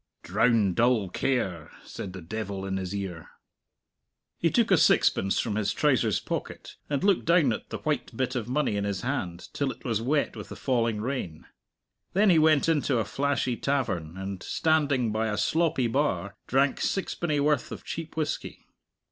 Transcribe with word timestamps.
"Drown 0.23 0.73
dull 0.73 1.09
care," 1.09 1.69
said 1.85 2.13
the 2.13 2.23
devil 2.23 2.65
in 2.65 2.77
his 2.77 2.95
ear. 2.95 3.29
He 4.39 4.49
took 4.49 4.71
a 4.71 4.77
sixpence 4.79 5.37
from 5.39 5.57
his 5.57 5.71
trousers 5.73 6.19
pocket, 6.19 6.75
and 6.89 7.03
looked 7.03 7.25
down 7.25 7.53
at 7.53 7.69
the 7.69 7.77
white 7.77 8.17
bit 8.17 8.35
of 8.35 8.49
money 8.49 8.77
in 8.77 8.83
his 8.83 9.01
hand 9.01 9.49
till 9.53 9.69
it 9.69 9.85
was 9.85 10.01
wet 10.01 10.35
with 10.35 10.49
the 10.49 10.55
falling 10.55 11.01
rain. 11.01 11.45
Then 12.13 12.31
he 12.31 12.39
went 12.39 12.67
into 12.67 12.97
a 12.97 13.05
flashy 13.05 13.55
tavern, 13.55 14.17
and, 14.17 14.41
standing 14.41 15.11
by 15.11 15.27
a 15.27 15.37
sloppy 15.37 15.85
bar, 15.85 16.35
drank 16.47 16.81
sixpenny 16.81 17.39
worth 17.39 17.71
of 17.71 17.83
cheap 17.85 18.17
whisky. 18.17 18.65